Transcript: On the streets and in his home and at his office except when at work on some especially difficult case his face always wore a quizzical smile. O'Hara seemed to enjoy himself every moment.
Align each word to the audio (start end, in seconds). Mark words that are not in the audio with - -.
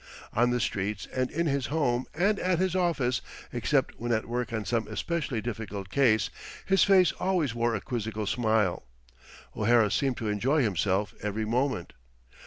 On 0.33 0.49
the 0.49 0.59
streets 0.59 1.05
and 1.15 1.29
in 1.29 1.45
his 1.45 1.67
home 1.67 2.07
and 2.15 2.39
at 2.39 2.57
his 2.57 2.75
office 2.75 3.21
except 3.53 3.99
when 3.99 4.11
at 4.11 4.25
work 4.27 4.51
on 4.51 4.65
some 4.65 4.87
especially 4.87 5.41
difficult 5.41 5.89
case 5.89 6.31
his 6.65 6.83
face 6.83 7.11
always 7.19 7.53
wore 7.53 7.75
a 7.75 7.81
quizzical 7.81 8.25
smile. 8.25 8.81
O'Hara 9.55 9.91
seemed 9.91 10.17
to 10.17 10.27
enjoy 10.27 10.63
himself 10.63 11.13
every 11.21 11.45
moment. 11.45 11.93